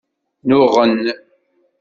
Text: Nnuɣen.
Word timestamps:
Nnuɣen. 0.45 0.97